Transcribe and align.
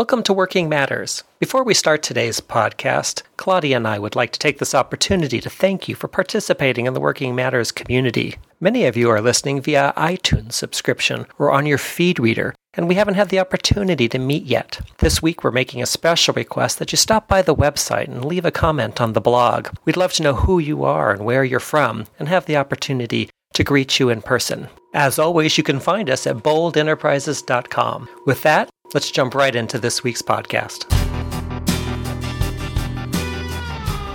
Welcome 0.00 0.22
to 0.22 0.32
Working 0.32 0.70
Matters. 0.70 1.24
Before 1.40 1.62
we 1.62 1.74
start 1.74 2.02
today's 2.02 2.40
podcast, 2.40 3.20
Claudia 3.36 3.76
and 3.76 3.86
I 3.86 3.98
would 3.98 4.16
like 4.16 4.32
to 4.32 4.38
take 4.38 4.58
this 4.58 4.74
opportunity 4.74 5.42
to 5.42 5.50
thank 5.50 5.90
you 5.90 5.94
for 5.94 6.08
participating 6.08 6.86
in 6.86 6.94
the 6.94 7.00
Working 7.00 7.34
Matters 7.34 7.70
community. 7.70 8.38
Many 8.60 8.86
of 8.86 8.96
you 8.96 9.10
are 9.10 9.20
listening 9.20 9.60
via 9.60 9.92
iTunes 9.98 10.54
subscription 10.54 11.26
or 11.38 11.50
on 11.50 11.66
your 11.66 11.76
feed 11.76 12.18
reader, 12.18 12.54
and 12.72 12.88
we 12.88 12.94
haven't 12.94 13.16
had 13.16 13.28
the 13.28 13.40
opportunity 13.40 14.08
to 14.08 14.18
meet 14.18 14.44
yet. 14.44 14.80
This 15.00 15.20
week, 15.20 15.44
we're 15.44 15.50
making 15.50 15.82
a 15.82 15.86
special 15.86 16.32
request 16.32 16.78
that 16.78 16.92
you 16.92 16.96
stop 16.96 17.28
by 17.28 17.42
the 17.42 17.54
website 17.54 18.08
and 18.08 18.24
leave 18.24 18.46
a 18.46 18.50
comment 18.50 19.02
on 19.02 19.12
the 19.12 19.20
blog. 19.20 19.68
We'd 19.84 19.98
love 19.98 20.14
to 20.14 20.22
know 20.22 20.32
who 20.32 20.58
you 20.58 20.82
are 20.82 21.12
and 21.12 21.26
where 21.26 21.44
you're 21.44 21.60
from, 21.60 22.06
and 22.18 22.26
have 22.26 22.46
the 22.46 22.56
opportunity 22.56 23.28
to 23.52 23.64
greet 23.64 24.00
you 24.00 24.08
in 24.08 24.22
person. 24.22 24.68
As 24.94 25.18
always, 25.18 25.58
you 25.58 25.62
can 25.62 25.78
find 25.78 26.08
us 26.08 26.26
at 26.26 26.38
boldenterprises.com. 26.38 28.08
With 28.24 28.42
that, 28.44 28.70
let's 28.92 29.10
jump 29.10 29.34
right 29.34 29.54
into 29.54 29.78
this 29.78 30.02
week's 30.02 30.22
podcast. 30.22 30.90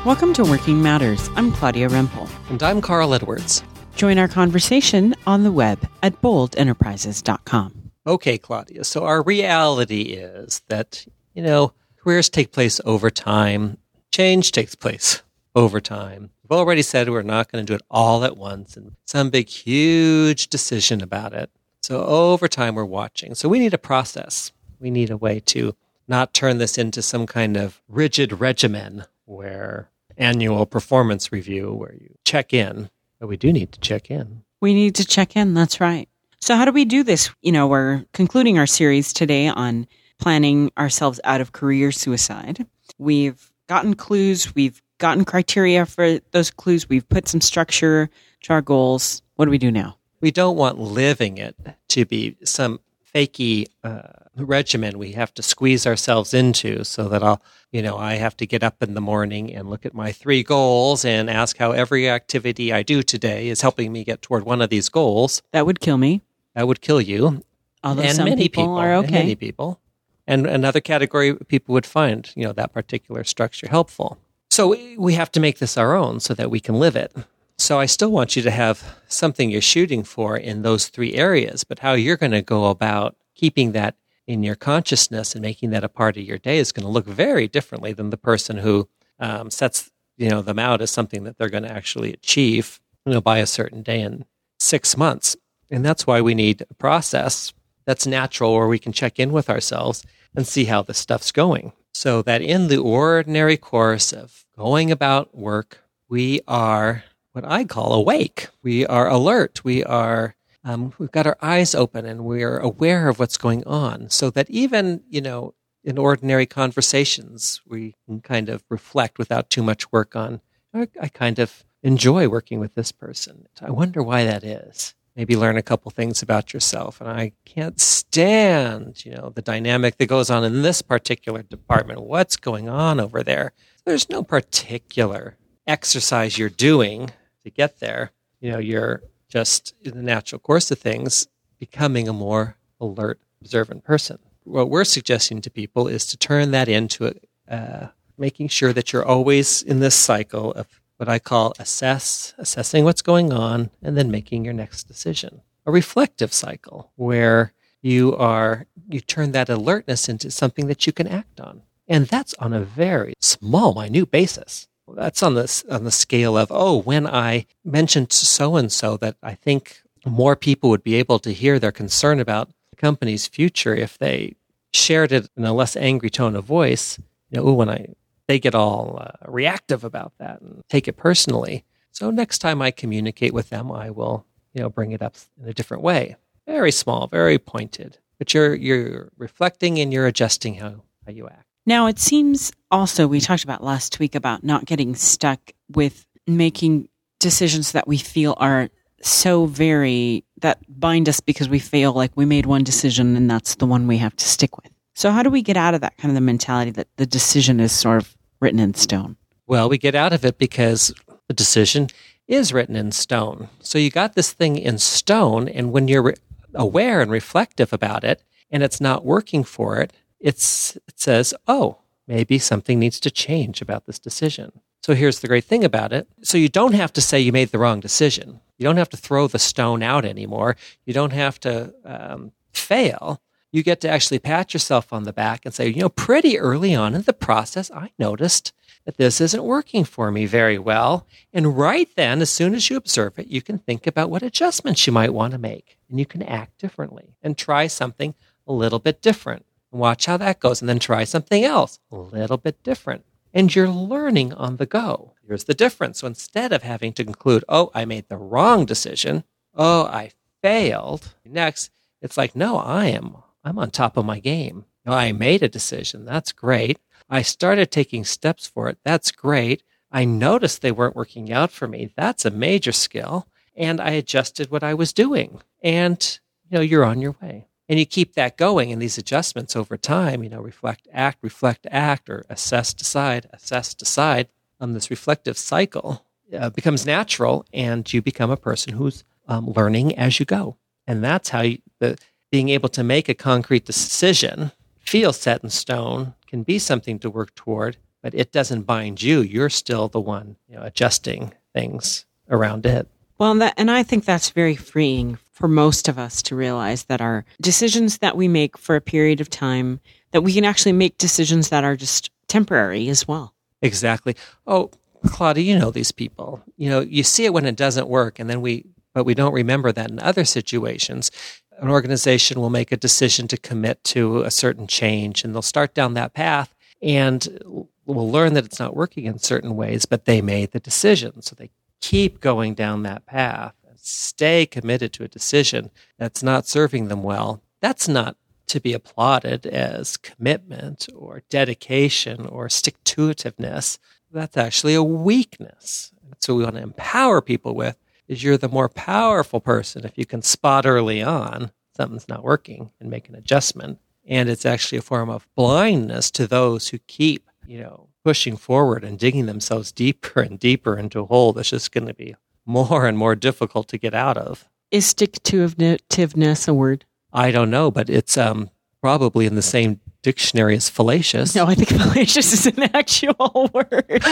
Welcome 0.05 0.34
to 0.34 0.43
Working 0.43 0.81
Matters. 0.81 1.29
I'm 1.35 1.51
Claudia 1.51 1.89
Rempel. 1.89 2.29
And 2.49 2.61
I'm 2.61 2.81
Carl 2.81 3.13
Edwards. 3.13 3.63
Join 3.95 4.17
our 4.20 4.27
conversation 4.27 5.15
on 5.25 5.43
the 5.43 5.51
web 5.51 5.79
at 6.03 6.21
boldenterprises.com. 6.21 7.91
Okay, 8.05 8.38
Claudia. 8.38 8.84
So 8.84 9.05
our 9.05 9.23
reality 9.23 10.01
is 10.01 10.61
that, 10.67 11.07
you 11.34 11.41
know, 11.41 11.73
careers 11.98 12.29
take 12.29 12.51
place 12.51 12.79
over 12.85 13.09
time, 13.09 13.77
change 14.12 14.51
takes 14.51 14.76
place 14.76 15.23
over 15.55 15.79
time. 15.79 16.29
We've 16.43 16.59
already 16.59 16.84
said 16.84 17.09
we're 17.09 17.23
not 17.23 17.51
going 17.51 17.65
to 17.65 17.71
do 17.71 17.76
it 17.76 17.81
all 17.89 18.23
at 18.23 18.37
once 18.37 18.77
and 18.77 18.95
some 19.05 19.31
big, 19.31 19.49
huge 19.49 20.49
decision 20.49 21.01
about 21.01 21.34
it. 21.34 21.49
So 21.81 22.03
over 22.03 22.48
time, 22.48 22.76
we're 22.76 22.85
watching. 22.85 23.35
So 23.35 23.48
we 23.48 23.59
need 23.59 23.73
a 23.73 23.79
process. 23.79 24.51
We 24.79 24.91
need 24.91 25.09
a 25.09 25.17
way 25.17 25.39
to 25.47 25.75
not 26.07 26.34
turn 26.34 26.57
this 26.57 26.77
into 26.77 27.02
some 27.02 27.25
kind 27.25 27.57
of 27.57 27.81
rigid 27.88 28.39
regimen 28.39 29.05
where 29.25 29.90
annual 30.18 30.65
performance 30.65 31.31
review 31.31 31.73
where 31.73 31.93
you 31.93 32.15
check 32.23 32.54
in, 32.54 32.90
but 33.20 33.27
we 33.27 33.37
do 33.37 33.51
need 33.51 33.71
to 33.71 33.79
check 33.79 34.09
in. 34.09 34.43
We 34.62 34.73
need 34.73 34.96
to 34.96 35.05
check 35.05 35.35
in. 35.35 35.53
That's 35.53 35.79
right. 35.81 36.07
So 36.40 36.55
how 36.55 36.65
do 36.65 36.71
we 36.71 36.85
do 36.85 37.03
this? 37.03 37.29
You 37.41 37.51
know, 37.51 37.68
we're 37.68 38.05
concluding 38.13 38.57
our 38.59 38.68
series 38.68 39.13
today 39.13 39.48
on 39.48 39.87
planning 40.20 40.71
ourselves 40.77 41.20
out 41.23 41.41
of 41.41 41.51
career 41.51 41.91
suicide. 41.91 42.65
We've 42.98 43.51
gotten 43.68 43.96
clues. 43.96 44.53
We've 44.55 44.81
gotten 44.98 45.26
criteria 45.26 45.85
for 45.85 46.20
those 46.31 46.51
clues. 46.51 46.87
We've 46.87 47.07
put 47.07 47.27
some 47.27 47.41
structure 47.41 48.09
to 48.43 48.53
our 48.53 48.62
goals. 48.62 49.21
What 49.35 49.46
do 49.46 49.51
we 49.51 49.57
do 49.57 49.71
now? 49.71 49.98
We 50.21 50.31
don't 50.31 50.55
want 50.55 50.79
living 50.79 51.37
it 51.37 51.55
to 51.90 52.05
be 52.05 52.37
some 52.43 52.79
fakey 53.16 53.68
uh, 53.84 54.02
regimen 54.35 54.99
we 54.99 55.13
have 55.13 55.34
to 55.34 55.41
squeeze 55.41 55.88
ourselves 55.88 56.34
into 56.34 56.84
so 56.84 57.08
that 57.08 57.24
I'll, 57.24 57.41
you 57.71 57.82
know, 57.82 57.98
I 57.98 58.16
have 58.16 58.35
to 58.38 58.46
get 58.46 58.63
up 58.63 58.84
in 58.84 58.94
the 58.94 59.02
morning 59.02 59.55
and 59.55 59.70
look 59.70 59.85
at 59.85 59.94
my 59.94 60.12
three 60.12 60.44
goals 60.44 61.05
and 61.05 61.30
ask 61.30 61.58
how 61.58 61.71
every 61.71 62.10
activity 62.10 62.74
I 62.74 62.84
do 62.84 63.02
today 63.02 63.48
is 63.48 63.62
helping 63.62 63.93
me 63.93 64.03
get 64.03 64.22
toward 64.22 64.44
one 64.44 64.62
of 64.62 64.69
these 64.69 64.90
goals. 64.90 65.41
That 65.53 65.66
would 65.66 65.80
kill 65.80 65.97
me. 65.97 66.22
That 66.56 66.68
would 66.68 66.81
kill 66.81 67.00
you. 67.00 67.41
Although 67.84 68.02
and 68.02 68.16
some 68.16 68.25
many 68.25 68.50
people, 68.50 68.75
are 68.75 68.94
and 68.94 69.06
okay. 69.06 69.19
many 69.19 69.36
people. 69.36 69.80
And 70.28 70.47
another 70.47 70.81
category 70.81 71.36
people 71.36 71.74
would 71.74 71.86
find, 71.86 72.30
you 72.36 72.44
know, 72.44 72.53
that 72.53 72.74
particular 72.74 73.24
structure 73.24 73.68
helpful. 73.69 74.18
So 74.50 74.75
we 74.97 75.13
have 75.13 75.31
to 75.34 75.40
make 75.40 75.59
this 75.59 75.78
our 75.78 75.96
own 75.96 76.19
so 76.19 76.34
that 76.34 76.50
we 76.50 76.59
can 76.59 76.75
live 76.75 76.96
it. 76.96 77.13
So 77.57 77.79
I 77.79 77.85
still 77.85 78.11
want 78.11 78.35
you 78.35 78.41
to 78.44 78.51
have 78.51 78.97
something 79.07 79.50
you're 79.50 79.61
shooting 79.61 80.03
for 80.03 80.38
in 80.38 80.61
those 80.61 80.88
three 80.88 81.13
areas, 81.13 81.63
but 81.63 81.79
how 81.79 81.94
you're 81.94 82.17
going 82.17 82.31
to 82.31 82.41
go 82.41 82.66
about 82.66 83.16
keeping 83.34 83.72
that 83.72 83.95
in 84.28 84.44
your 84.44 84.56
consciousness 84.56 85.35
and 85.35 85.41
making 85.41 85.69
that 85.69 85.84
a 85.84 85.89
part 85.89 86.17
of 86.17 86.23
your 86.23 86.38
day 86.38 86.57
is 86.57 86.72
going 86.72 86.85
to 86.85 86.91
look 86.91 87.06
very 87.06 87.47
differently 87.47 87.94
than 87.94 88.09
the 88.09 88.17
person 88.17 88.57
who 88.57 88.89
um, 89.19 89.50
sets 89.50 89.91
you 90.17 90.29
know 90.29 90.41
them 90.41 90.59
out 90.59 90.81
as 90.81 90.91
something 90.91 91.23
that 91.23 91.38
they're 91.38 91.50
going 91.50 91.63
to 91.63 91.72
actually 91.72 92.13
achieve 92.13 92.79
you 93.06 93.13
know 93.13 93.22
by 93.22 93.38
a 93.39 93.45
certain 93.45 93.81
day 93.81 94.01
in 94.01 94.25
six 94.59 94.97
months. 94.97 95.35
And 95.72 95.84
that's 95.84 96.07
why 96.07 96.22
we 96.22 96.35
need 96.35 96.66
a 96.69 96.74
process 96.75 97.53
that's 97.85 98.07
natural 98.07 98.53
where 98.56 98.68
we 98.68 98.80
can 98.80 98.91
check 98.91 99.19
in 99.19 99.31
with 99.31 99.50
ourselves 99.50 100.06
and 100.35 100.47
see 100.47 100.66
how 100.66 100.81
this 100.81 100.97
stuff's 100.97 101.31
going. 101.31 101.72
So 101.94 102.22
that 102.24 102.41
in 102.41 102.68
the 102.68 102.78
ordinary 102.78 103.57
course 103.57 104.12
of 104.12 104.46
going 104.57 104.91
about 104.91 105.35
work, 105.35 105.84
we 106.09 106.41
are 106.47 107.03
what 107.35 107.46
I 107.46 107.66
call 107.66 107.94
awake. 107.94 108.47
We 108.63 108.85
are 108.85 109.09
alert. 109.09 109.63
We 109.63 109.84
are, 109.84 110.35
um, 110.63 110.94
we've 110.97 111.12
got 111.12 111.28
our 111.28 111.38
eyes 111.41 111.75
open 111.75 112.06
and 112.06 112.23
we 112.23 112.44
are 112.44 112.57
aware 112.57 113.09
of 113.09 113.19
what's 113.19 113.38
going 113.38 113.63
on 113.66 114.09
so 114.09 114.29
that 114.29 114.50
even, 114.50 115.03
you 115.09 115.22
know, 115.22 115.53
in 115.84 115.97
ordinary 115.97 116.45
conversations, 116.45 117.62
we 117.68 117.94
can 118.06 118.22
kind 118.22 118.50
of 118.50 118.63
reflect 118.69 119.19
without 119.19 119.50
too 119.50 119.62
much 119.62 119.91
work 119.91 120.16
on, 120.16 120.40
I, 120.74 120.88
I 121.00 121.09
kind 121.09 121.38
of 121.38 121.63
enjoy 121.84 122.28
working 122.29 122.59
with 122.59 122.74
this 122.74 122.91
person. 122.91 123.47
I 123.62 123.69
wonder 123.69 124.01
why 124.01 124.24
that 124.24 124.44
is 124.44 124.95
maybe 125.16 125.35
learn 125.35 125.57
a 125.57 125.62
couple 125.62 125.91
things 125.91 126.22
about 126.22 126.53
yourself. 126.53 127.00
And 127.00 127.09
I 127.09 127.31
can't 127.45 127.79
stand, 127.79 129.06
you 129.06 129.13
know, 129.13 129.31
the 129.34 129.41
dynamic 129.41 129.97
that 129.97 130.07
goes 130.07 130.29
on 130.29 130.44
in 130.44 130.62
this 130.62 130.81
particular 130.81 131.41
department. 131.44 132.01
What's 132.01 132.35
going 132.35 132.68
on 132.68 133.00
over 133.00 133.24
there? 133.24 133.53
There's 133.85 134.09
no 134.09 134.24
particular 134.24 135.38
exercise 135.68 136.38
you're 136.38 136.50
doing 136.50 137.12
to 137.45 137.50
get 137.50 137.79
there. 137.79 138.11
You 138.41 138.51
know, 138.51 138.59
you're 138.59 139.01
just 139.29 139.73
in 139.81 139.95
the 139.95 140.03
natural 140.03 140.39
course 140.39 140.69
of 140.69 140.79
things 140.79 141.28
becoming 141.59 142.07
a 142.07 142.13
more 142.13 142.57
alert, 142.79 143.19
observant 143.41 143.83
person. 143.83 144.19
What 144.44 144.69
we're 144.69 144.83
suggesting 144.83 145.41
to 145.41 145.50
people 145.50 145.88
is 145.88 146.06
to 146.07 146.17
turn 146.17 146.51
that 146.51 146.67
into 146.67 147.16
uh, 147.50 147.88
making 148.17 148.50
sure 148.50 148.73
that 148.73 148.94
you're 148.94 149.06
always 149.06 149.61
in 149.61 149.79
this 149.79 149.95
cycle 149.95 150.51
of 150.51 150.67
what 150.97 151.09
I 151.09 151.19
call 151.19 151.53
assess, 151.59 152.33
assessing 152.38 152.83
what's 152.83 153.01
going 153.01 153.33
on, 153.33 153.69
and 153.81 153.97
then 153.97 154.12
making 154.12 154.45
your 154.45 154.53
next 154.53 154.83
decision. 154.83 155.41
A 155.66 155.72
reflective 155.72 156.31
cycle 156.31 156.91
where 156.95 157.53
you 157.81 158.16
are, 158.16 158.66
you 158.89 159.01
turn 159.01 159.31
that 159.33 159.50
alertness 159.50 160.07
into 160.07 160.31
something 160.31 160.67
that 160.67 160.88
you 160.88 160.94
can 160.94 161.07
act 161.07 161.39
on. 161.39 161.63
And 161.88 162.07
that's 162.07 162.33
on 162.35 162.53
a 162.53 162.62
very 162.62 163.13
small, 163.19 163.75
minute 163.75 164.09
basis. 164.09 164.67
That's 164.94 165.23
on 165.23 165.34
the, 165.34 165.63
on 165.69 165.84
the 165.84 165.91
scale 165.91 166.38
of, 166.38 166.51
oh, 166.51 166.81
when 166.81 167.07
I 167.07 167.47
mentioned 167.63 168.13
so 168.13 168.56
and 168.56 168.72
so 168.72 168.97
that 168.97 169.16
I 169.23 169.34
think 169.34 169.81
more 170.06 170.35
people 170.35 170.69
would 170.69 170.84
be 170.84 170.96
able 170.96 171.19
to 171.19 171.34
hear 171.34 171.57
their 171.57 171.72
concern 171.72 172.19
about 172.19 172.50
the 172.69 172.75
company's 172.75 173.28
future 173.28 173.75
if 173.75 173.97
they 173.97 174.35
shared 174.74 175.12
it 175.12 175.29
in 175.35 175.45
a 175.45 175.53
less 175.53 175.75
angry 175.75 176.09
tone 176.09 176.35
of 176.35 176.45
voice. 176.45 177.00
You 177.31 177.38
know, 177.38 177.47
ooh, 177.50 177.53
when 177.53 177.69
I 177.69 177.95
they 178.28 178.40
get 178.40 178.56
all 178.56 178.97
uh, 179.01 179.31
reactive 179.31 179.84
about 179.84 180.13
that 180.18 180.41
and 180.41 180.63
take 180.69 180.88
it 180.88 180.97
personally. 180.97 181.63
So 181.91 182.09
next 182.12 182.40
time 182.40 182.62
I 182.62 182.72
communicate 182.72 183.34
with 183.34 183.50
them, 183.50 183.72
I 183.72 183.90
will, 183.90 184.25
you 184.53 184.62
know, 184.62 184.69
bring 184.69 184.91
it 184.91 185.01
up 185.01 185.16
in 185.41 185.47
a 185.47 185.53
different 185.53 185.84
way. 185.84 186.16
Very 186.47 186.72
small, 186.72 187.07
very 187.07 187.38
pointed, 187.38 188.00
but 188.18 188.34
you're 188.34 188.56
you're 188.56 189.09
reflecting 189.18 189.79
and 189.79 189.94
you're 189.94 190.07
adjusting 190.07 190.56
how, 190.56 190.84
how 191.06 191.12
you 191.12 191.28
act. 191.28 191.47
Now, 191.66 191.88
it 191.88 192.00
seems 192.00 192.52
also, 192.70 193.08
we 193.08 193.20
talked 193.20 193.44
about 193.44 193.64
last 193.64 194.00
week 194.00 194.16
about 194.16 194.44
not 194.44 194.66
getting 194.66 194.96
stuck 194.96 195.40
with 195.72 196.06
making 196.28 196.90
decisions 197.20 197.72
that 197.72 197.88
we 197.88 197.98
feel 197.98 198.36
are 198.38 198.70
so 199.02 199.46
very, 199.46 200.24
that 200.42 200.59
bind 200.68 201.09
us 201.09 201.20
because 201.20 201.50
we 201.50 201.59
feel 201.59 201.94
like 201.94 202.12
we 202.16 202.25
made 202.25 202.46
one 202.46 202.64
decision 202.64 203.16
and 203.16 203.30
that's 203.30 203.56
the 203.56 203.66
one 203.66 203.88
we 203.88 203.98
have 203.98 204.16
to 204.16 204.25
stick 204.25 204.58
with. 204.58 204.72
So, 204.94 205.12
how 205.12 205.24
do 205.24 205.30
we 205.30 205.42
get 205.42 205.58
out 205.58 205.74
of 205.74 205.81
that 205.81 205.98
kind 205.98 206.12
of 206.12 206.16
the 206.16 206.22
mentality 206.22 206.72
that 206.72 206.88
the 206.98 207.06
decision 207.06 207.59
is 207.59 207.72
sort 207.72 207.98
of 207.98 208.16
written 208.40 208.59
in 208.59 208.74
stone? 208.75 209.18
Well, 209.48 209.70
we 209.70 209.78
get 209.78 209.96
out 209.96 210.14
of 210.14 210.24
it 210.24 210.38
because 210.38 210.94
the 211.28 211.34
decision 211.34 211.90
is 212.28 212.54
written 212.54 212.75
in 212.75 212.92
stone. 212.92 213.50
So 213.59 213.78
you 213.78 213.90
got 213.90 214.14
this 214.16 214.34
thing 214.34 214.58
in 214.58 214.78
stone, 214.78 215.48
and 215.48 215.72
when 215.72 215.88
you're 215.88 216.02
re- 216.02 216.16
aware 216.54 217.02
and 217.02 217.12
reflective 217.12 217.74
about 217.74 218.04
it, 218.04 218.24
and 218.50 218.64
it's 218.64 218.81
not 218.81 219.06
working 219.06 219.44
for 219.44 219.81
it, 219.81 219.94
it's 220.30 220.75
it 220.88 221.00
says, 221.00 221.34
"Oh, 221.47 221.77
maybe 222.07 222.38
something 222.39 222.80
needs 222.80 223.00
to 223.01 223.12
change 223.12 223.62
about 223.62 223.86
this 223.86 224.00
decision." 224.00 224.51
So 224.83 224.94
here's 224.94 225.19
the 225.19 225.27
great 225.27 225.45
thing 225.45 225.63
about 225.63 225.94
it. 225.94 226.07
So 226.22 226.38
you 226.38 226.50
don't 226.50 226.74
have 226.74 226.94
to 226.94 227.01
say 227.01 227.19
you 227.19 227.31
made 227.31 227.50
the 227.50 227.60
wrong 227.60 227.80
decision. 227.80 228.42
You 228.57 228.66
don't 228.66 228.77
have 228.77 228.89
to 228.89 228.98
throw 228.98 229.27
the 229.27 229.39
stone 229.39 229.81
out 229.81 230.06
anymore. 230.06 230.57
You 230.86 230.94
don't 230.94 231.13
have 231.13 231.39
to 231.42 231.74
um, 231.83 232.31
fail 232.54 233.19
you 233.56 233.63
get 233.63 233.80
to 233.80 233.89
actually 233.89 234.19
pat 234.19 234.54
yourself 234.54 234.92
on 234.92 235.04
the 235.04 235.13
back 235.13 235.45
and 235.45 235.54
say, 235.54 235.69
you 235.69 235.80
know, 235.80 235.88
pretty 235.88 236.38
early 236.38 236.75
on 236.75 236.94
in 236.94 237.04
the 237.04 237.13
process, 237.13 237.72
I 237.72 237.92
noticed 237.98 238.51
that 238.83 238.98
this 238.98 239.22
isn't 239.22 239.45
working 239.45 239.86
for 239.86 240.12
me 240.12 240.25
very 240.25 240.60
well. 240.60 241.07
And 241.31 241.57
right 241.57 241.88
then, 241.95 242.22
as 242.22 242.30
soon 242.30 242.54
as 242.54 242.69
you 242.69 242.75
observe 242.75 243.18
it, 243.18 243.27
you 243.27 243.42
can 243.42 243.57
think 243.57 243.88
about 243.88 244.10
what 244.10 244.24
adjustments 244.24 244.86
you 244.86 244.92
might 244.92 245.13
want 245.13 245.31
to 245.31 245.38
make 245.38 245.77
and 245.89 245.98
you 245.98 246.06
can 246.06 246.22
act 246.22 246.57
differently 246.57 247.16
and 247.24 247.38
try 247.38 247.68
something 247.68 248.13
a 248.45 248.51
little 248.51 248.80
bit 248.80 249.01
different. 249.01 249.45
Watch 249.75 250.06
how 250.06 250.16
that 250.18 250.39
goes 250.39 250.62
and 250.62 250.69
then 250.69 250.80
try 250.80 251.04
something 251.04 251.44
else 251.44 251.80
a 251.92 251.98
little 251.98 252.38
bit 252.38 252.63
different. 252.63 253.04
And 253.33 253.54
you're 253.54 253.69
learning 253.69 254.33
on 254.33 254.56
the 254.56 254.66
go. 254.66 255.13
Here's 255.27 255.44
the 255.44 255.54
difference. 255.54 256.00
So 256.00 256.07
instead 256.07 256.54
of 256.54 256.63
having 256.63 256.94
to 256.94 257.04
conclude, 257.04 257.44
oh, 257.50 257.72
I 257.74 257.83
made 257.83 258.07
the 258.07 258.16
wrong 258.16 258.66
decision, 258.66 259.25
oh, 259.54 259.83
I 259.83 260.12
failed, 260.42 261.16
next, 261.25 261.72
it's 262.01 262.16
like, 262.16 262.36
no, 262.36 262.57
I 262.57 262.86
am 262.86 263.18
I'm 263.44 263.60
on 263.60 263.69
top 263.69 263.98
of 263.98 264.06
my 264.06 264.19
game. 264.19 264.66
I 264.86 265.12
made 265.12 265.44
a 265.44 265.50
decision. 265.50 266.06
That's 266.06 266.31
great. 266.31 266.80
I 267.10 267.22
started 267.22 267.69
taking 267.69 268.06
steps 268.06 268.48
for 268.48 268.69
it. 268.69 268.77
That's 268.83 269.12
great. 269.12 269.62
I 269.92 270.06
noticed 270.06 270.62
they 270.62 270.72
weren't 270.72 270.95
working 270.95 271.31
out 271.31 271.51
for 271.51 271.68
me. 271.68 271.92
That's 271.95 272.25
a 272.25 272.31
major 272.31 272.72
skill. 272.72 273.27
And 273.56 273.81
I 273.81 273.92
adjusted 273.92 274.51
what 274.51 274.63
I 274.63 274.74
was 274.74 274.94
doing. 274.94 275.42
And, 275.62 276.19
you 276.50 276.57
know, 276.57 276.62
you're 276.62 276.86
on 276.86 277.01
your 277.01 277.16
way. 277.22 277.48
And 277.67 277.79
you 277.79 277.85
keep 277.85 278.13
that 278.13 278.38
going 278.38 278.71
and 278.71 278.81
these 278.81 278.97
adjustments 278.97 279.56
over 279.56 279.75
time, 279.77 280.23
you 280.23 280.29
know, 280.29 280.41
reflect, 280.41 280.88
act, 280.94 281.19
reflect, 281.21 281.65
act, 281.71 282.09
or 282.09 282.25
assess, 282.29 282.73
decide, 282.73 283.27
assess, 283.33 283.73
decide. 283.73 284.27
Um, 284.59 284.73
this 284.73 284.89
reflective 284.89 285.38
cycle 285.38 286.06
uh, 286.38 286.50
becomes 286.50 286.85
natural 286.85 287.45
and 287.53 287.91
you 287.91 288.01
become 288.01 288.29
a 288.29 288.38
person 288.38 288.73
who's 288.73 289.03
um, 289.27 289.51
learning 289.51 289.97
as 289.97 290.19
you 290.19 290.25
go. 290.25 290.57
And 290.88 291.03
that's 291.03 291.29
how 291.29 291.41
you, 291.41 291.59
the, 291.79 291.97
being 292.31 292.50
able 292.50 292.69
to 292.69 292.83
make 292.83 293.09
a 293.09 293.13
concrete 293.13 293.65
decision 293.65 294.51
feel 294.79 295.13
set 295.13 295.44
in 295.44 295.50
stone 295.50 296.13
can 296.27 296.44
be 296.44 296.59
something 296.59 297.00
to 297.00 297.09
work 297.09 297.33
toward, 297.33 297.77
but 298.01 298.13
it 298.13 298.31
doesn't 298.31 298.63
bind 298.63 299.01
you. 299.01 299.21
You're 299.21 299.50
still 299.50 299.88
the 299.88 300.00
one 300.00 300.35
you 300.47 300.56
know, 300.56 300.63
adjusting 300.63 301.33
things 301.53 302.06
around 302.29 302.65
it. 302.65 302.88
Well, 303.17 303.31
and, 303.31 303.41
that, 303.41 303.53
and 303.57 303.71
I 303.71 303.83
think 303.83 304.06
that's 304.06 304.29
very 304.29 304.56
freeing 304.56 305.17
for 305.36 305.48
most 305.48 305.88
of 305.88 306.00
us 306.00 306.22
to 306.24 306.36
realize 306.36 306.86
that 306.86 307.02
our 307.02 307.26
decisions 307.42 308.00
that 308.00 308.16
we 308.18 308.28
make 308.28 308.58
for 308.58 308.76
a 308.76 308.82
period 308.82 309.20
of 309.22 309.30
time, 309.30 309.82
that 310.12 310.22
we 310.22 310.34
can 310.34 310.46
actually 310.46 310.72
make 310.72 310.98
decisions 310.98 311.50
that 311.50 311.64
are 311.64 311.76
just 311.76 312.10
temporary 312.28 312.88
as 312.88 313.08
well. 313.08 313.34
Exactly. 313.62 314.16
Oh, 314.48 314.72
Claudia, 315.06 315.44
you 315.44 315.60
know 315.60 315.72
these 315.72 315.92
people. 315.92 316.42
You 316.58 316.70
know, 316.70 316.80
you 316.80 317.04
see 317.04 317.26
it 317.26 317.34
when 317.34 317.46
it 317.46 317.58
doesn't 317.58 317.90
work, 317.90 318.18
and 318.18 318.30
then 318.30 318.42
we, 318.42 318.66
but 318.94 319.04
we 319.04 319.14
don't 319.14 319.34
remember 319.34 319.72
that 319.74 319.92
in 319.92 320.00
other 320.00 320.26
situations 320.26 321.12
an 321.60 321.70
organization 321.70 322.40
will 322.40 322.50
make 322.50 322.72
a 322.72 322.78
decision 322.78 323.28
to 323.30 323.38
commit 323.38 323.84
to 323.84 324.22
a 324.24 324.32
certain 324.32 324.68
change 324.68 325.24
and 325.24 325.34
they'll 325.34 325.42
start 325.42 325.74
down 325.74 325.94
that 325.94 326.14
path 326.14 326.54
and 326.82 327.40
will 327.86 328.12
learn 328.12 328.34
that 328.34 328.46
it's 328.46 328.60
not 328.60 328.76
working 328.76 329.06
in 329.06 329.20
certain 329.20 329.56
ways, 329.56 329.86
but 329.86 330.06
they 330.06 330.22
made 330.22 330.52
the 330.52 330.60
decision. 330.60 331.22
So 331.22 331.36
they 331.36 331.50
keep 331.82 332.20
going 332.20 332.56
down 332.56 332.84
that 332.84 333.06
path 333.06 333.54
stay 333.86 334.46
committed 334.46 334.94
to 334.94 335.04
a 335.04 335.10
decision 335.10 335.72
that's 335.98 336.24
not 336.24 336.48
serving 336.48 336.88
them 336.88 337.04
well. 337.04 337.42
That's 337.62 337.88
not 337.88 338.18
to 338.48 338.60
be 338.60 338.74
applauded 338.74 339.46
as 339.46 339.98
commitment 339.98 340.88
or 340.96 341.24
dedication 341.30 342.26
or 342.26 342.50
stick 342.50 342.76
to 342.84 343.10
itiveness. 343.10 343.80
That's 344.12 344.38
actually 344.38 344.76
a 344.76 344.84
weakness. 344.84 345.92
That's 346.10 346.28
what 346.28 346.36
we 346.36 346.44
want 346.44 346.56
to 346.58 346.62
empower 346.62 347.22
people 347.22 347.56
with 347.56 347.78
is 348.08 348.24
you're 348.24 348.38
the 348.38 348.48
more 348.48 348.70
powerful 348.70 349.40
person 349.40 349.84
if 349.84 349.98
you 349.98 350.06
can 350.06 350.22
spot 350.22 350.66
early 350.66 351.02
on 351.02 351.52
something's 351.76 352.08
not 352.08 352.24
working 352.24 352.72
and 352.80 352.90
make 352.90 353.10
an 353.10 353.16
adjustment. 353.16 353.80
And 354.08 354.30
it's 354.30 354.46
actually 354.46 354.78
a 354.78 354.84
form 354.84 355.10
of 355.10 355.28
blindness 355.36 356.12
to 356.12 356.28
those 356.28 356.70
who 356.70 356.78
keep, 356.88 357.30
you 357.46 357.60
know, 357.60 357.90
pushing 358.04 358.38
forward 358.38 358.84
and 358.84 359.00
digging 359.00 359.26
themselves 359.26 359.72
deeper 359.72 360.22
and 360.22 360.40
deeper 360.40 360.78
into 360.78 361.00
a 361.00 361.06
hole 361.06 361.34
that's 361.34 361.50
just 361.50 361.72
going 361.72 361.88
to 361.88 361.94
be 361.94 362.16
more 362.45 362.86
and 362.86 362.97
more 362.97 363.15
difficult 363.15 363.68
to 363.69 363.77
get 363.77 363.94
out 363.94 364.18
of. 364.18 364.47
Is 364.71 364.86
stick 364.86 365.21
to 365.24 365.47
itiveness 365.47 366.47
a 366.47 366.53
word? 366.53 366.86
I 367.13 367.31
don't 367.31 367.50
know, 367.50 367.71
but 367.71 367.89
it's 367.89 368.18
um, 368.18 368.50
probably 368.81 369.25
in 369.25 369.36
the 369.36 369.42
same 369.42 369.80
dictionary 370.01 370.56
as 370.56 370.69
fallacious. 370.69 371.36
No, 371.36 371.45
I 371.45 371.56
think 371.56 371.69
fallacious 371.69 372.33
is 372.33 372.45
an 372.45 372.63
actual 372.74 373.50
word. 373.53 374.03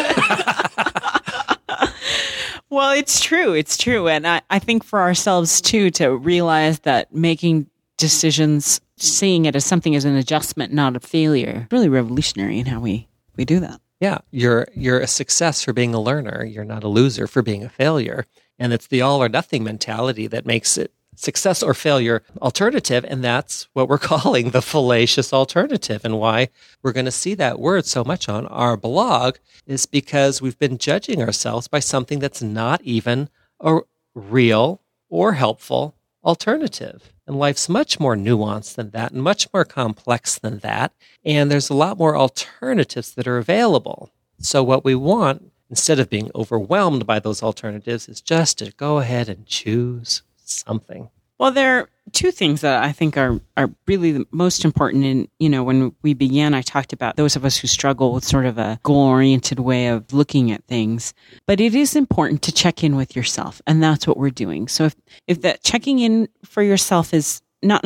Well, 2.74 2.90
it's 2.90 3.20
true. 3.20 3.54
It's 3.54 3.78
true. 3.78 4.08
And 4.08 4.26
I, 4.26 4.42
I 4.50 4.58
think 4.58 4.84
for 4.84 5.00
ourselves 5.00 5.62
too, 5.62 5.92
to 5.92 6.18
realize 6.18 6.80
that 6.80 7.14
making 7.14 7.68
decisions, 7.98 8.82
seeing 8.98 9.46
it 9.46 9.56
as 9.56 9.64
something 9.64 9.96
as 9.96 10.06
an 10.06 10.16
adjustment, 10.16 10.74
not 10.74 10.96
a 10.96 11.00
failure, 11.00 11.68
really 11.72 11.88
revolutionary 11.88 12.58
in 12.58 12.66
how 12.66 12.80
we, 12.80 13.08
we 13.36 13.46
do 13.46 13.60
that. 13.60 13.80
Yeah. 14.04 14.18
You're, 14.32 14.68
you're 14.76 15.00
a 15.00 15.08
success 15.08 15.64
for 15.64 15.72
being 15.72 15.94
a 15.94 16.02
learner. 16.02 16.44
You're 16.44 16.66
not 16.66 16.84
a 16.84 16.90
loser 16.90 17.26
for 17.26 17.42
being 17.42 17.64
a 17.64 17.70
failure. 17.70 18.26
And 18.60 18.74
it's 18.74 18.88
the 18.88 19.00
all 19.00 19.24
or 19.24 19.30
nothing 19.30 19.64
mentality 19.64 20.28
that 20.28 20.46
makes 20.46 20.78
it 20.78 20.92
success 21.16 21.64
or 21.64 21.74
failure 21.74 22.22
alternative. 22.42 23.06
And 23.08 23.24
that's 23.24 23.70
what 23.72 23.88
we're 23.88 23.98
calling 24.14 24.50
the 24.50 24.62
fallacious 24.62 25.32
alternative. 25.32 26.04
And 26.04 26.20
why 26.20 26.50
we're 26.82 26.92
going 26.92 27.06
to 27.06 27.12
see 27.12 27.34
that 27.36 27.62
word 27.62 27.86
so 27.86 28.04
much 28.04 28.28
on 28.28 28.46
our 28.48 28.76
blog 28.76 29.38
is 29.66 29.86
because 29.86 30.42
we've 30.42 30.60
been 30.60 30.78
judging 30.78 31.22
ourselves 31.22 31.70
by 31.70 31.80
something 31.80 32.20
that's 32.20 32.42
not 32.42 32.82
even 32.82 33.30
a 33.62 33.80
real 34.14 34.82
or 35.08 35.32
helpful 35.32 35.96
alternative. 36.26 37.13
And 37.26 37.40
life's 37.40 37.70
much 37.70 38.00
more 38.00 38.16
nuanced 38.16 38.76
than 38.76 38.90
that 38.92 39.14
and 39.14 39.24
much 39.24 39.48
more 39.54 39.64
complex 39.64 40.38
than 40.38 40.60
that. 40.60 40.94
And 41.24 41.50
there's 41.50 41.70
a 41.70 41.74
lot 41.76 41.98
more 41.98 42.18
alternatives 42.18 43.14
that 43.14 43.28
are 43.28 43.38
available. 43.38 44.12
So, 44.40 44.62
what 44.62 44.84
we 44.84 44.96
want, 44.96 45.52
instead 45.70 46.00
of 46.00 46.10
being 46.10 46.32
overwhelmed 46.36 47.06
by 47.06 47.20
those 47.20 47.42
alternatives, 47.42 48.10
is 48.10 48.20
just 48.20 48.58
to 48.58 48.72
go 48.72 48.98
ahead 48.98 49.30
and 49.30 49.46
choose 49.46 50.22
something. 50.44 51.10
Well, 51.40 51.52
there 51.52 51.80
are 51.80 51.90
two 52.12 52.32
things 52.32 52.62
that 52.62 52.84
I 52.84 52.92
think 52.92 53.18
are, 53.18 53.40
are 53.58 53.70
really 53.88 54.12
the 54.12 54.26
most 54.32 54.66
important. 54.66 55.04
And, 55.04 55.28
you 55.40 55.50
know, 55.50 55.64
when 55.64 55.96
we 56.02 56.14
began, 56.14 56.54
I 56.54 56.62
talked 56.62 56.94
about 56.94 57.16
those 57.16 57.36
of 57.36 57.44
us 57.44 57.58
who 57.58 57.68
struggle 57.68 58.14
with 58.14 58.24
sort 58.24 58.46
of 58.46 58.58
a 58.58 58.80
goal 58.84 59.08
oriented 59.08 59.60
way 59.60 59.88
of 59.88 60.14
looking 60.14 60.52
at 60.52 60.64
things. 60.66 61.14
But 61.46 61.60
it 61.60 61.76
is 61.76 61.96
important 61.96 62.42
to 62.44 62.52
check 62.52 62.84
in 62.84 62.96
with 62.96 63.16
yourself. 63.16 63.62
And 63.66 63.82
that's 63.82 64.08
what 64.08 64.18
we're 64.18 64.30
doing. 64.30 64.68
So 64.68 64.86
if, 64.86 64.96
if 65.28 65.42
that 65.42 65.64
checking 65.64 66.00
in 66.00 66.30
for 66.46 66.62
yourself 66.62 67.14
is 67.14 67.42
not 67.62 67.84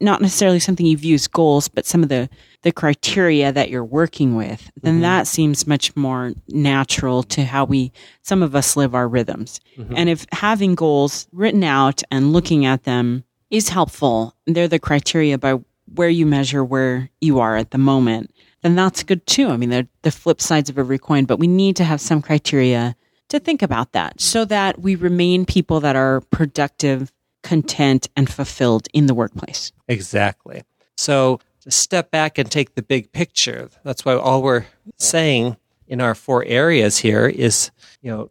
not 0.00 0.22
necessarily 0.22 0.60
something 0.60 0.86
you 0.86 0.96
view 0.96 1.14
as 1.14 1.26
goals, 1.26 1.68
but 1.68 1.84
some 1.86 2.02
of 2.02 2.08
the, 2.08 2.28
the 2.62 2.72
criteria 2.72 3.52
that 3.52 3.70
you're 3.70 3.84
working 3.84 4.34
with, 4.34 4.70
then 4.82 4.94
mm-hmm. 4.94 5.02
that 5.02 5.26
seems 5.26 5.66
much 5.66 5.94
more 5.94 6.32
natural 6.48 7.22
to 7.22 7.44
how 7.44 7.64
we, 7.64 7.92
some 8.22 8.42
of 8.42 8.54
us 8.56 8.76
live 8.76 8.94
our 8.94 9.08
rhythms. 9.08 9.60
Mm-hmm. 9.76 9.94
And 9.96 10.08
if 10.08 10.26
having 10.32 10.74
goals 10.74 11.28
written 11.32 11.62
out 11.62 12.02
and 12.10 12.32
looking 12.32 12.66
at 12.66 12.84
them 12.84 13.24
is 13.50 13.68
helpful, 13.68 14.34
they're 14.46 14.68
the 14.68 14.78
criteria 14.78 15.38
by 15.38 15.58
where 15.94 16.08
you 16.08 16.26
measure 16.26 16.64
where 16.64 17.10
you 17.20 17.38
are 17.38 17.56
at 17.56 17.70
the 17.70 17.78
moment, 17.78 18.34
then 18.62 18.74
that's 18.74 19.02
good 19.04 19.26
too. 19.26 19.48
I 19.48 19.56
mean, 19.56 19.70
they're 19.70 19.88
the 20.02 20.10
flip 20.10 20.40
sides 20.40 20.68
of 20.68 20.78
every 20.78 20.98
coin, 20.98 21.24
but 21.24 21.38
we 21.38 21.46
need 21.46 21.76
to 21.76 21.84
have 21.84 22.00
some 22.00 22.20
criteria 22.20 22.96
to 23.28 23.38
think 23.38 23.62
about 23.62 23.92
that 23.92 24.20
so 24.20 24.44
that 24.46 24.80
we 24.80 24.96
remain 24.96 25.46
people 25.46 25.80
that 25.80 25.96
are 25.96 26.22
productive 26.30 27.12
content, 27.42 28.08
and 28.16 28.28
fulfilled 28.28 28.88
in 28.92 29.06
the 29.06 29.14
workplace. 29.14 29.72
Exactly. 29.88 30.62
So 30.96 31.40
step 31.70 32.10
back 32.10 32.38
and 32.38 32.50
take 32.50 32.74
the 32.74 32.82
big 32.82 33.12
picture, 33.12 33.68
that's 33.84 34.04
why 34.04 34.14
all 34.14 34.42
we're 34.42 34.66
saying 34.96 35.56
in 35.86 36.00
our 36.00 36.14
four 36.14 36.44
areas 36.44 36.98
here 36.98 37.26
is, 37.26 37.70
you 38.02 38.10
know, 38.10 38.30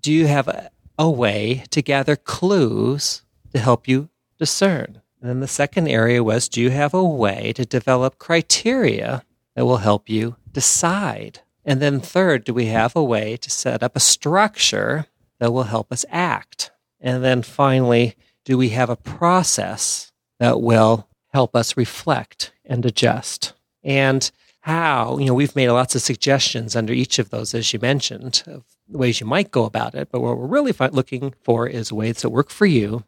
do 0.00 0.12
you 0.12 0.26
have 0.26 0.48
a, 0.48 0.70
a 0.98 1.10
way 1.10 1.64
to 1.70 1.82
gather 1.82 2.16
clues 2.16 3.22
to 3.52 3.58
help 3.58 3.88
you 3.88 4.08
discern? 4.38 5.02
And 5.20 5.30
then 5.30 5.40
the 5.40 5.48
second 5.48 5.88
area 5.88 6.22
was, 6.22 6.48
do 6.48 6.60
you 6.60 6.70
have 6.70 6.94
a 6.94 7.04
way 7.04 7.52
to 7.54 7.64
develop 7.64 8.18
criteria 8.18 9.24
that 9.54 9.64
will 9.64 9.78
help 9.78 10.08
you 10.08 10.36
decide? 10.52 11.40
And 11.64 11.80
then 11.82 12.00
third, 12.00 12.44
do 12.44 12.54
we 12.54 12.66
have 12.66 12.94
a 12.94 13.02
way 13.02 13.36
to 13.38 13.50
set 13.50 13.82
up 13.82 13.96
a 13.96 14.00
structure 14.00 15.06
that 15.40 15.52
will 15.52 15.64
help 15.64 15.90
us 15.90 16.04
act? 16.10 16.70
And 17.00 17.24
then 17.24 17.42
finally, 17.42 18.14
do 18.44 18.56
we 18.56 18.68
have 18.70 18.88
a 18.88 18.96
process 18.96 20.12
that 20.38 20.60
will 20.60 21.08
help 21.36 21.54
us 21.54 21.76
reflect 21.76 22.52
and 22.64 22.86
adjust? 22.86 23.52
And 23.84 24.30
how, 24.60 25.18
you 25.18 25.26
know, 25.26 25.34
we've 25.34 25.54
made 25.54 25.68
lots 25.68 25.94
of 25.94 26.00
suggestions 26.00 26.74
under 26.74 26.92
each 26.92 27.18
of 27.18 27.28
those, 27.28 27.54
as 27.54 27.72
you 27.72 27.78
mentioned, 27.78 28.42
of 28.46 28.64
ways 28.88 29.20
you 29.20 29.26
might 29.26 29.50
go 29.50 29.64
about 29.64 29.94
it. 29.94 30.08
But 30.10 30.20
what 30.22 30.38
we're 30.38 30.46
really 30.46 30.72
looking 30.90 31.34
for 31.42 31.66
is 31.66 31.92
ways 31.92 32.22
that 32.22 32.30
work 32.30 32.50
for 32.50 32.66
you 32.66 33.04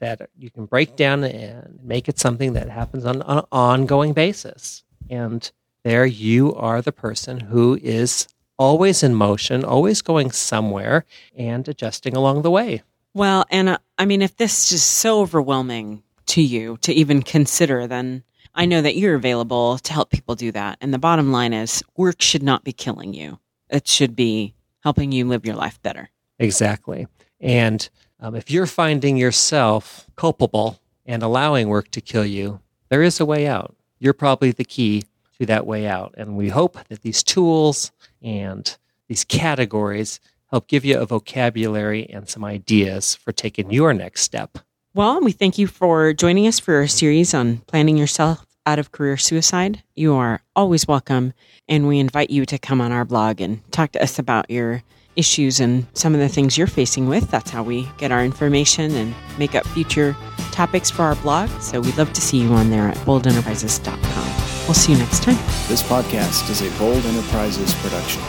that 0.00 0.30
you 0.38 0.50
can 0.50 0.64
break 0.64 0.96
down 0.96 1.22
and 1.22 1.78
make 1.82 2.08
it 2.08 2.18
something 2.18 2.54
that 2.54 2.70
happens 2.70 3.04
on, 3.04 3.22
an 3.22 3.44
ongoing 3.52 4.14
basis. 4.14 4.82
And 5.10 5.48
there 5.84 6.06
you 6.06 6.54
are 6.54 6.80
the 6.80 6.92
person 6.92 7.40
who 7.40 7.78
is 7.82 8.26
always 8.58 9.02
in 9.02 9.14
motion, 9.14 9.64
always 9.64 10.00
going 10.02 10.30
somewhere 10.30 11.04
and 11.36 11.68
adjusting 11.68 12.16
along 12.16 12.42
the 12.42 12.50
way. 12.50 12.82
Well, 13.14 13.44
and 13.50 13.78
I 13.98 14.06
mean, 14.06 14.22
if 14.22 14.36
this 14.36 14.72
is 14.72 14.82
so 14.82 15.20
overwhelming 15.20 16.02
to 16.36 16.42
you 16.42 16.76
to 16.82 16.92
even 16.92 17.22
consider, 17.22 17.86
then 17.86 18.22
I 18.54 18.66
know 18.66 18.82
that 18.82 18.94
you're 18.94 19.14
available 19.14 19.78
to 19.78 19.92
help 19.94 20.10
people 20.10 20.34
do 20.34 20.52
that. 20.52 20.76
And 20.82 20.92
the 20.92 20.98
bottom 20.98 21.32
line 21.32 21.54
is 21.54 21.82
work 21.96 22.20
should 22.20 22.42
not 22.42 22.62
be 22.62 22.74
killing 22.74 23.14
you. 23.14 23.38
It 23.70 23.88
should 23.88 24.14
be 24.14 24.54
helping 24.80 25.12
you 25.12 25.26
live 25.26 25.46
your 25.46 25.56
life 25.56 25.80
better. 25.80 26.10
Exactly. 26.38 27.06
And 27.40 27.88
um, 28.20 28.34
if 28.34 28.50
you're 28.50 28.66
finding 28.66 29.16
yourself 29.16 30.10
culpable 30.14 30.78
and 31.06 31.22
allowing 31.22 31.68
work 31.68 31.90
to 31.92 32.02
kill 32.02 32.26
you, 32.26 32.60
there 32.90 33.02
is 33.02 33.18
a 33.18 33.24
way 33.24 33.46
out. 33.46 33.74
You're 33.98 34.12
probably 34.12 34.52
the 34.52 34.64
key 34.64 35.04
to 35.38 35.46
that 35.46 35.66
way 35.66 35.86
out. 35.86 36.14
And 36.18 36.36
we 36.36 36.50
hope 36.50 36.76
that 36.88 37.00
these 37.00 37.22
tools 37.22 37.92
and 38.20 38.76
these 39.08 39.24
categories 39.24 40.20
help 40.50 40.68
give 40.68 40.84
you 40.84 40.98
a 40.98 41.06
vocabulary 41.06 42.06
and 42.10 42.28
some 42.28 42.44
ideas 42.44 43.14
for 43.14 43.32
taking 43.32 43.70
your 43.70 43.94
next 43.94 44.20
step. 44.20 44.58
Well, 44.96 45.20
we 45.20 45.32
thank 45.32 45.58
you 45.58 45.66
for 45.66 46.14
joining 46.14 46.46
us 46.46 46.58
for 46.58 46.76
our 46.76 46.86
series 46.86 47.34
on 47.34 47.58
planning 47.66 47.98
yourself 47.98 48.46
out 48.64 48.78
of 48.78 48.92
career 48.92 49.18
suicide, 49.18 49.82
you 49.94 50.14
are 50.14 50.40
always 50.56 50.88
welcome. 50.88 51.34
And 51.68 51.86
we 51.86 51.98
invite 51.98 52.30
you 52.30 52.46
to 52.46 52.58
come 52.58 52.80
on 52.80 52.92
our 52.92 53.04
blog 53.04 53.42
and 53.42 53.60
talk 53.72 53.92
to 53.92 54.02
us 54.02 54.18
about 54.18 54.50
your 54.50 54.82
issues 55.14 55.60
and 55.60 55.86
some 55.92 56.14
of 56.14 56.20
the 56.20 56.30
things 56.30 56.56
you're 56.56 56.66
facing 56.66 57.08
with. 57.08 57.30
That's 57.30 57.50
how 57.50 57.62
we 57.62 57.86
get 57.98 58.10
our 58.10 58.24
information 58.24 58.90
and 58.92 59.14
make 59.38 59.54
up 59.54 59.66
future 59.66 60.16
topics 60.50 60.88
for 60.88 61.02
our 61.02 61.16
blog. 61.16 61.50
So 61.60 61.78
we'd 61.82 61.98
love 61.98 62.14
to 62.14 62.22
see 62.22 62.40
you 62.40 62.48
on 62.54 62.70
there 62.70 62.88
at 62.88 62.96
boldenterprises.com. 62.98 64.64
We'll 64.64 64.72
see 64.72 64.92
you 64.92 64.98
next 64.98 65.24
time. 65.24 65.36
This 65.68 65.82
podcast 65.82 66.48
is 66.48 66.62
a 66.62 66.78
Bold 66.78 67.04
Enterprises 67.04 67.74
production. 67.82 68.22